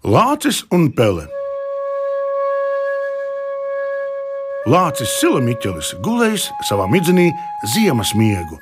[0.00, 1.26] Lācis un Pele.
[4.64, 7.26] Lācis Sila Miķelis gulējis savā midzenī
[7.74, 8.56] ziemas miegu.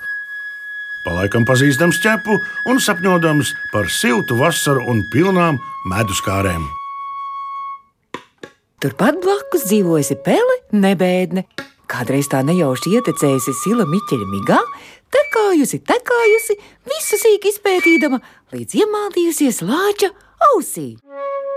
[1.05, 2.35] Palaikam pazīstams ķepu
[2.73, 6.67] un sapņodams par siltu vasaru un pilnām medus kārēm.
[8.83, 11.47] Turpat blakus dzīvojusi Pele, nebēdne.
[11.87, 14.59] Kādreiz tā nejauši ietecējusi Sila Miķeļa migā,
[15.15, 16.59] tekājusi, tekājusi,
[16.91, 18.19] visu sīk izpētīdama,
[18.51, 20.11] līdz iemācījusies lāča
[20.51, 20.97] ausī.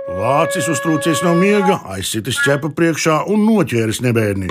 [0.10, 4.50] Lācis uztrūcies no miega, aizsitis ķepa priekšā un noķēris nebērni.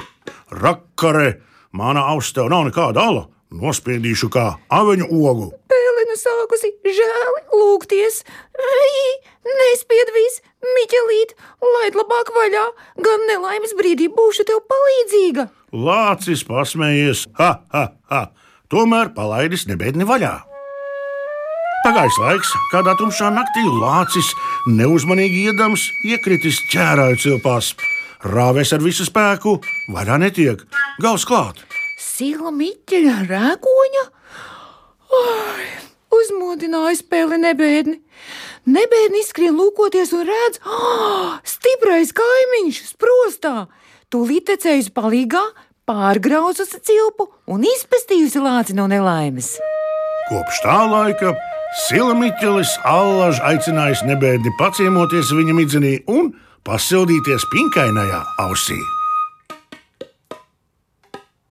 [0.55, 1.41] Rakare,
[1.75, 5.49] mana auss tev nav nekāda ala, nospiedīšu kā aveņu ogu.
[5.71, 8.23] Pēlēnu sākusi žēli lūgties.
[9.51, 11.33] Nespied vis, Miķelīt,
[11.65, 12.67] laid labāk vaļā,
[13.01, 15.49] gan nelaimes brīdī būšu tev palīdzīga.
[15.73, 18.23] Lācis pasmējies, ha, ha, ha!
[18.71, 20.50] Tomēr palaidis nebēdni vaļā.
[21.81, 24.27] Pagājis laiks, kādā tumšā naktī lācis
[24.69, 27.71] neuzmanīgi iedams, iekritis ķērāju cilpās.
[28.21, 29.55] Rāvēs ar visu spēku,
[29.89, 30.61] vaļā netiek,
[31.01, 31.63] gals klāt.
[31.97, 34.05] Sila Miķeļa rēkoņa?
[35.23, 35.69] Ai,
[36.21, 37.97] uzmodināja spēli nebēdni.
[38.69, 43.55] Nebēdni izskrien lūkoties un redz, ah, stiprais kaimiņš sprostā.
[44.13, 45.47] Tūlīt tecējusi palīgā,
[45.89, 49.55] pārgrauzusi cilpu un izpestījusi lāci no nelaimes.
[50.29, 51.33] Kopš tā laika
[51.71, 56.33] Sila Miķelis allaž aicinājis nebēdi paciemoties viņa midzenī un
[56.67, 58.79] pasildīties pinkainajā ausī.